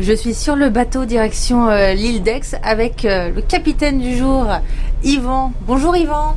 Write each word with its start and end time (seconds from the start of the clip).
Je 0.00 0.12
suis 0.12 0.32
sur 0.32 0.54
le 0.54 0.70
bateau 0.70 1.06
direction 1.06 1.68
euh, 1.68 1.92
l'île 1.92 2.22
d'Aix 2.22 2.54
avec 2.62 3.04
euh, 3.04 3.30
le 3.34 3.42
capitaine 3.42 3.98
du 3.98 4.16
jour, 4.16 4.46
Yvan. 5.02 5.52
Bonjour 5.66 5.96
Yvan. 5.96 6.36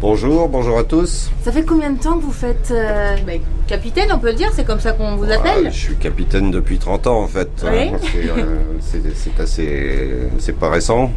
Bonjour, 0.00 0.48
bonjour 0.48 0.78
à 0.78 0.84
tous. 0.84 1.28
Ça 1.42 1.50
fait 1.50 1.64
combien 1.64 1.90
de 1.90 1.98
temps 2.00 2.18
que 2.18 2.22
vous 2.22 2.30
faites 2.32 2.70
euh, 2.70 3.16
bah, 3.26 3.32
capitaine, 3.66 4.08
on 4.14 4.18
peut 4.20 4.28
le 4.28 4.34
dire, 4.34 4.50
c'est 4.54 4.64
comme 4.64 4.78
ça 4.78 4.92
qu'on 4.92 5.16
vous 5.16 5.24
appelle 5.24 5.64
Ah, 5.66 5.70
je 5.70 5.76
suis 5.76 5.96
capitaine 5.96 6.52
depuis 6.52 6.78
30 6.78 7.08
ans 7.08 7.20
en 7.22 7.26
fait. 7.26 7.48
Oui. 7.64 7.90
C'est, 8.12 8.28
euh, 8.30 8.56
c'est- 8.80 9.40
assez. 9.42 10.08
C'est 10.38 10.56
pas 10.56 10.70
récent. 10.70 11.10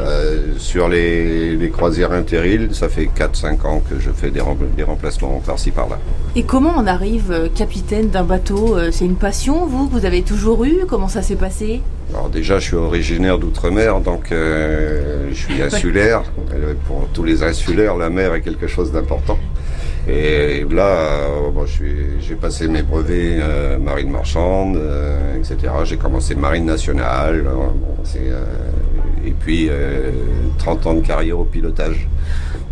Euh, 0.00 0.54
sur 0.58 0.88
les, 0.88 1.56
les 1.56 1.70
croisières 1.70 2.12
interil, 2.12 2.68
ça 2.72 2.88
fait 2.88 3.06
4-5 3.06 3.64
ans 3.66 3.82
que 3.88 3.98
je 4.00 4.10
fais 4.10 4.30
des, 4.30 4.40
rem- 4.40 4.56
des 4.76 4.82
remplacements 4.84 5.40
par-ci 5.44 5.70
par-là. 5.70 5.98
Et 6.36 6.42
comment 6.44 6.74
on 6.76 6.86
arrive 6.86 7.30
euh, 7.32 7.48
capitaine 7.52 8.08
d'un 8.08 8.22
bateau 8.24 8.76
Euh, 8.76 8.90
C'est 8.92 9.04
une 9.04 9.16
passion, 9.16 9.66
vous, 9.66 9.88
que 9.88 9.92
vous 9.92 10.06
avez 10.06 10.22
toujours 10.22 10.64
eu 10.64 10.84
Comment 10.88 11.08
ça 11.08 11.22
s'est 11.22 11.36
passé? 11.36 11.80
Alors 12.14 12.28
déjà, 12.30 12.58
je 12.58 12.64
suis 12.68 12.76
originaire 12.76 13.38
d'outre-mer, 13.38 14.00
donc 14.00 14.30
euh, 14.32 15.28
je 15.30 15.34
suis 15.36 15.60
insulaire. 15.62 16.22
Euh, 16.54 16.74
Pour 16.86 17.08
tous 17.12 17.24
les 17.24 17.42
insulaires, 17.42 17.96
la 18.08 18.14
mer 18.14 18.34
est 18.34 18.40
quelque 18.40 18.66
chose 18.66 18.90
d'important. 18.90 19.38
Et 20.08 20.64
là, 20.70 20.86
euh, 20.86 21.50
j'ai 22.20 22.34
passé 22.34 22.66
mes 22.66 22.82
brevets 22.82 23.38
euh, 23.40 23.78
marine 23.78 24.10
marchande, 24.10 24.76
euh, 24.76 25.36
etc. 25.36 25.56
J'ai 25.84 25.98
commencé 25.98 26.34
marine 26.34 26.64
nationale. 26.64 27.44
euh, 28.16 28.44
et 29.26 29.32
puis 29.32 29.68
euh, 29.70 30.10
30 30.58 30.86
ans 30.86 30.94
de 30.94 31.06
carrière 31.06 31.38
au 31.38 31.44
pilotage. 31.44 32.08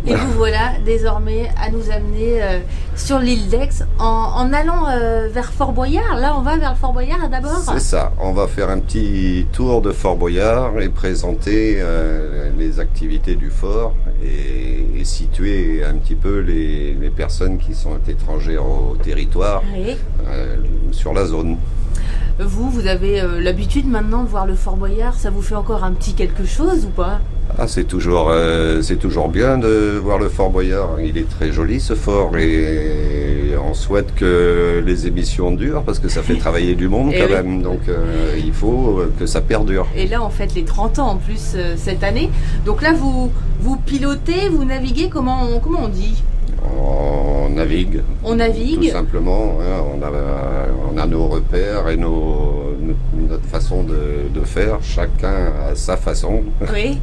Et 0.07 0.15
vous 0.15 0.31
voilà 0.37 0.71
désormais 0.85 1.49
à 1.61 1.69
nous 1.69 1.91
amener 1.91 2.41
euh, 2.41 2.59
sur 2.95 3.19
l'île 3.19 3.49
d'Aix 3.49 3.69
en, 3.99 4.05
en 4.05 4.53
allant 4.53 4.87
euh, 4.89 5.27
vers 5.31 5.51
Fort 5.51 5.73
Boyard. 5.73 6.17
Là, 6.17 6.35
on 6.37 6.41
va 6.41 6.57
vers 6.57 6.71
le 6.71 6.77
Fort 6.77 6.93
Boyard 6.93 7.27
d'abord 7.29 7.57
C'est 7.73 7.79
ça. 7.81 8.13
On 8.19 8.31
va 8.31 8.47
faire 8.47 8.69
un 8.69 8.79
petit 8.79 9.45
tour 9.51 9.81
de 9.81 9.91
Fort 9.91 10.15
Boyard 10.15 10.79
et 10.79 10.89
présenter 10.89 11.77
euh, 11.79 12.49
les 12.57 12.79
activités 12.79 13.35
du 13.35 13.49
fort 13.49 13.93
et, 14.23 14.99
et 14.99 15.03
situer 15.03 15.83
un 15.83 15.95
petit 15.95 16.15
peu 16.15 16.39
les, 16.39 16.93
les 16.93 17.09
personnes 17.09 17.57
qui 17.57 17.75
sont 17.75 17.97
étrangères 18.07 18.65
au 18.65 18.95
territoire 19.03 19.61
Oui. 19.75 19.97
sur 20.91 21.13
la 21.13 21.25
zone. 21.25 21.57
Vous, 22.39 22.69
vous 22.69 22.87
avez 22.87 23.19
euh, 23.21 23.41
l'habitude 23.41 23.87
maintenant 23.87 24.23
de 24.23 24.29
voir 24.29 24.45
le 24.45 24.55
Fort 24.55 24.77
Boyard. 24.77 25.15
Ça 25.15 25.29
vous 25.29 25.41
fait 25.41 25.55
encore 25.55 25.83
un 25.83 25.91
petit 25.91 26.13
quelque 26.13 26.45
chose 26.45 26.85
ou 26.85 26.89
pas? 26.89 27.19
Ah, 27.57 27.67
c'est 27.67 27.85
toujours, 27.85 28.27
euh, 28.29 28.81
c'est 28.81 28.97
toujours 28.97 29.29
bien 29.29 29.57
de 29.57 29.97
voir 30.03 30.19
le 30.19 30.29
Fort 30.29 30.49
Boyard. 30.51 30.99
Il 31.01 31.17
est 31.17 31.27
très 31.29 31.51
joli 31.51 31.79
ce 31.79 31.95
fort 31.95 32.37
et 32.37 33.55
on 33.69 33.73
souhaite 33.73 34.13
que 34.15 34.83
les 34.85 35.07
émissions 35.07 35.51
durent 35.51 35.81
parce 35.83 35.97
que 35.99 36.09
ça 36.09 36.21
fait 36.21 36.35
travailler 36.35 36.75
du 36.75 36.87
monde 36.89 37.11
Eh 37.13 37.19
quand 37.19 37.25
oui. 37.27 37.31
même. 37.33 37.61
Donc 37.63 37.79
euh, 37.87 38.35
il 38.37 38.53
faut 38.53 39.01
que 39.17 39.25
ça 39.25 39.41
perdure. 39.41 39.87
Et 39.95 40.07
là, 40.07 40.21
on 40.23 40.29
fête 40.29 40.53
les 40.55 40.65
30 40.65 40.99
ans 40.99 41.07
en 41.11 41.15
plus 41.17 41.53
euh, 41.55 41.73
cette 41.77 42.03
année. 42.03 42.29
Donc 42.65 42.81
là, 42.81 42.93
vous, 42.93 43.31
vous 43.61 43.77
pilotez, 43.77 44.49
vous 44.49 44.65
naviguez, 44.65 45.09
comment 45.09 45.43
on, 45.43 45.59
comment 45.59 45.79
on 45.85 45.89
dit? 45.89 46.21
Navigue. 47.57 48.01
On 48.23 48.31
Tout 48.31 48.35
navigue 48.35 48.91
simplement, 48.91 49.57
hein, 49.61 49.83
on, 49.93 50.03
a, 50.03 50.11
on 50.93 50.97
a 50.97 51.05
nos 51.05 51.27
repères 51.27 51.89
et 51.89 51.97
nos, 51.97 52.75
notre 53.29 53.45
façon 53.45 53.83
de, 53.83 54.29
de 54.33 54.45
faire, 54.45 54.77
chacun 54.81 55.51
à 55.69 55.75
sa 55.75 55.97
façon. 55.97 56.43
Oui. 56.73 56.99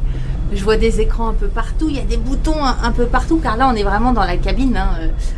Je 0.53 0.63
vois 0.63 0.77
des 0.77 1.01
écrans 1.01 1.29
un 1.29 1.33
peu 1.33 1.47
partout, 1.47 1.87
il 1.89 1.95
y 1.95 1.99
a 1.99 2.03
des 2.03 2.17
boutons 2.17 2.63
un, 2.63 2.91
peu 2.91 3.05
partout, 3.05 3.39
car 3.41 3.57
là 3.57 3.67
on 3.73 3.75
est 3.75 3.83
vraiment 3.83 4.13
dans 4.13 4.23
la 4.23 4.37
cabine 4.37 4.77
hein, 4.77 4.89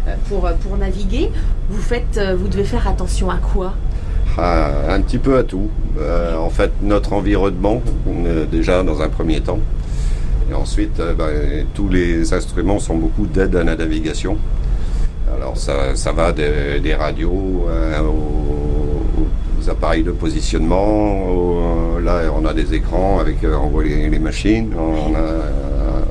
euh, 0.05 0.15
pour, 0.27 0.49
pour 0.59 0.75
naviguer. 0.75 1.31
Vous 1.69 1.81
faites, 1.81 2.17
euh, 2.17 2.35
vous 2.35 2.49
devez 2.49 2.65
faire 2.65 2.88
attention 2.89 3.29
à 3.29 3.38
quoi? 3.38 3.73
Ah, 4.39 4.69
un 4.89 5.01
petit 5.01 5.17
peu 5.17 5.35
à 5.38 5.43
tout. 5.43 5.67
Euh, 5.99 6.38
en 6.38 6.51
fait, 6.51 6.71
notre 6.83 7.13
environnement, 7.13 7.81
euh, 8.07 8.45
déjà 8.45 8.83
dans 8.83 9.01
un 9.01 9.09
premier 9.09 9.41
temps. 9.41 9.59
Et 10.51 10.53
ensuite, 10.53 10.99
euh, 10.99 11.13
ben, 11.15 11.65
tous 11.73 11.89
les 11.89 12.33
instruments 12.33 12.77
sont 12.77 12.95
beaucoup 12.95 13.25
d'aide 13.25 13.55
à 13.55 13.63
la 13.63 13.75
navigation. 13.75 14.38
Alors 15.35 15.57
ça, 15.57 15.95
ça 15.95 16.11
va 16.11 16.31
des, 16.31 16.79
des 16.81 16.95
radios 16.95 17.65
euh, 17.69 17.99
aux, 18.01 19.69
appareils 19.69 20.03
de 20.03 20.11
positionnement. 20.11 21.29
au- 21.29 21.99
là, 21.99 22.21
on 22.33 22.45
a 22.45 22.53
des 22.53 22.73
écrans 22.73 23.19
avec 23.19 23.43
euh, 23.43 23.55
on 23.61 23.67
voit 23.67 23.83
les, 23.83 24.19
machines. 24.19 24.73
On 24.77 25.13
a 25.13 25.19
euh, 25.19 26.01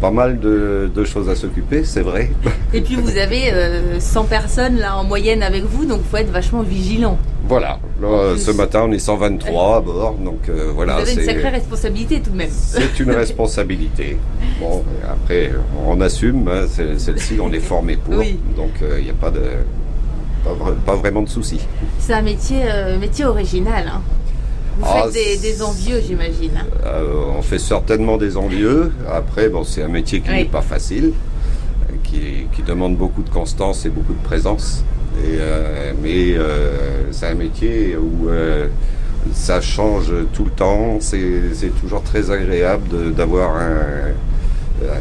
pas 0.00 0.10
mal 0.10 0.38
de, 0.38 1.04
choses 1.04 1.28
à 1.28 1.34
s'occuper, 1.34 1.84
c'est 1.84 2.02
vrai. 2.02 2.30
Et 2.74 2.80
puis 2.80 2.96
vous 2.96 3.16
avez 3.16 3.52
euh, 3.52 3.98
100 3.98 4.24
personnes 4.24 4.76
là 4.76 4.96
en 4.96 5.04
moyenne 5.04 5.42
avec 5.42 5.64
vous, 5.64 5.86
donc 5.86 6.02
faut 6.10 6.18
être 6.18 6.30
vachement 6.30 6.62
vigilant. 6.62 7.18
Voilà. 7.48 7.78
Là, 8.02 8.36
ce 8.36 8.50
matin, 8.50 8.82
on 8.88 8.92
est 8.92 8.98
123 8.98 9.76
à 9.76 9.80
bord, 9.80 10.14
donc 10.14 10.48
euh, 10.48 10.70
voilà. 10.74 10.94
vous 10.96 11.00
avez 11.02 11.12
une 11.12 11.18
c'est- 11.20 11.26
sacrée 11.26 11.48
responsabilité 11.48 12.20
tout 12.20 12.30
de 12.30 12.36
même. 12.36 12.50
C'est 12.50 12.98
une 13.00 13.10
responsabilité. 13.24 14.16
Bon, 14.60 14.82
après, 15.08 15.52
on 15.86 16.00
assume. 16.00 16.48
hein, 16.48 16.66
Celle-ci, 16.98 17.38
on 17.40 17.52
est 17.52 17.60
formé 17.60 17.96
pour. 17.96 18.14
Oui. 18.16 18.38
Donc, 18.56 18.70
il 18.98 19.04
n'y 19.04 19.10
a 19.10 19.14
pas 19.14 19.30
de. 19.30 19.40
Pas, 20.44 20.50
vra- 20.52 20.74
pas 20.84 20.94
vraiment 20.96 21.22
de 21.22 21.28
soucis. 21.28 21.60
C'est 21.98 22.12
un 22.14 22.22
métier, 22.22 22.60
euh, 22.64 22.98
métier 22.98 23.24
original. 23.24 23.84
hein. 23.92 24.00
Vous 24.78 24.84
Ah, 24.86 25.06
faites 25.10 25.40
des, 25.40 25.62
envieux, 25.62 26.00
j'imagine. 26.06 26.52
Euh, 26.84 27.32
on 27.38 27.42
fait 27.42 27.58
certainement 27.58 28.16
des 28.18 28.36
envieux. 28.36 28.92
Après, 29.10 29.48
bon, 29.48 29.64
c'est 29.64 29.82
un 29.82 29.88
métier 29.88 30.20
qui 30.20 30.28
Oui. 30.30 30.36
n'est 30.36 30.44
pas 30.44 30.60
facile, 30.60 31.12
euh, 31.90 31.94
qui, 32.04 32.46
qui 32.54 32.62
demande 32.62 32.96
beaucoup 32.96 33.22
de 33.22 33.30
constance 33.30 33.86
et 33.86 33.88
beaucoup 33.88 34.12
de 34.12 34.22
présence. 34.22 34.84
Euh, 35.24 35.92
mais 36.02 36.36
euh, 36.36 37.10
c'est 37.12 37.26
un 37.26 37.34
métier 37.34 37.96
où 37.96 38.28
euh, 38.28 38.68
ça 39.32 39.60
change 39.60 40.12
tout 40.32 40.44
le 40.44 40.50
temps. 40.50 40.98
C'est 41.00 41.72
toujours 41.80 42.02
très 42.02 42.30
agréable 42.30 43.14
d'avoir 43.14 43.56
un, 43.56 44.12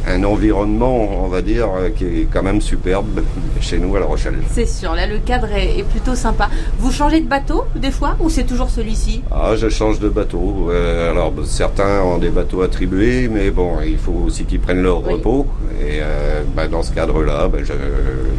un 0.08 0.24
environnement, 0.24 1.24
on 1.26 1.28
va 1.28 1.42
dire, 1.42 1.68
euh, 1.78 1.90
qui 1.90 2.06
est 2.06 2.28
quand 2.32 2.44
même 2.44 2.62
superbe 2.62 3.22
chez 3.62 3.78
nous 3.78 3.96
à 3.96 4.00
La 4.00 4.06
Rochelle. 4.06 4.36
C'est 4.52 4.66
sûr, 4.68 4.94
là 4.96 5.06
le 5.08 5.18
cadre 5.20 5.52
est, 5.52 5.80
est 5.80 5.84
plutôt 5.84 6.16
sympa. 6.16 6.50
Vous 6.80 6.92
changez 6.92 7.20
de 7.22 7.28
bateau 7.28 7.66
des 7.76 7.92
fois 7.92 8.16
ou 8.20 8.30
c'est 8.30 8.44
toujours 8.46 8.70
celui-ci? 8.70 9.22
Ah, 9.32 9.54
je 9.56 9.70
change 9.70 10.00
de 10.00 10.10
bateau. 10.10 10.68
Euh, 10.70 11.12
alors, 11.12 11.34
certains 11.46 12.02
ont 12.02 12.18
des 12.18 12.30
bateaux 12.30 12.62
attribués, 12.62 13.28
mais 13.28 13.52
bon, 13.52 13.74
il 13.86 13.98
faut 13.98 14.24
aussi 14.26 14.46
qu'ils 14.46 14.60
prennent 14.60 14.82
leur 14.82 15.06
Oui. 15.06 15.14
repos. 15.14 15.48
Et 15.82 16.00
euh, 16.02 16.42
ben, 16.56 16.68
dans 16.70 16.84
ce 16.84 16.92
cadre-là, 16.94 17.48
ben, 17.48 17.64
je, 17.64 17.74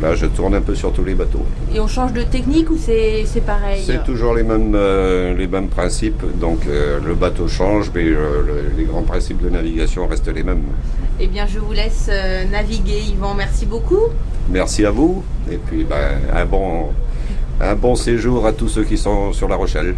là, 0.03 0.15
je 0.15 0.27
tourne 0.27 0.55
un 0.55 0.61
peu 0.61 0.75
sur 0.75 0.93
tous 0.93 1.05
les 1.05 1.15
bateaux. 1.15 1.45
Et 1.75 1.81
on 1.81 1.87
change 1.87 2.13
de 2.13 2.23
technique 2.23 2.71
ou 2.71 2.77
c'est 2.79 3.25
c'est 3.27 3.41
pareil? 3.45 3.83
C'est 3.87 4.05
toujours 4.05 4.35
les 4.35 4.43
mêmes, 4.43 4.73
euh, 4.75 5.35
les 5.35 5.47
mêmes 5.47 5.69
principes. 5.69 6.23
Donc, 6.41 6.61
euh, 6.67 6.99
le 7.05 7.15
bateau 7.15 7.49
change, 7.49 7.91
mais 7.95 8.05
euh, 8.05 8.43
le- 8.47 8.73
les 8.77 8.85
grands 8.85 9.03
principes 9.03 9.43
de 9.43 9.51
navigation 9.51 10.07
restent 10.07 10.33
les 10.35 10.43
mêmes. 10.43 10.63
Eh 11.19 11.29
bien, 11.29 11.47
je 11.47 11.59
vous 11.59 11.73
laisse 11.73 12.09
euh, 12.11 12.45
naviguer, 12.45 13.01
Yvan. 13.09 13.35
Merci 13.35 13.65
beaucoup. 13.65 14.09
Merci 14.51 14.85
à 14.85 14.91
vous. 14.91 15.25
Et 15.51 15.57
puis, 15.57 15.85
ben, 15.85 16.21
un 16.35 16.45
bon, 16.45 16.91
un 17.61 17.75
bon 17.75 17.97
séjour 17.97 18.47
à 18.47 18.53
tous 18.53 18.69
ceux 18.69 18.85
qui 18.85 18.99
sont 18.99 19.33
sur 19.33 19.49
La 19.49 19.57
Rochelle. 19.57 19.95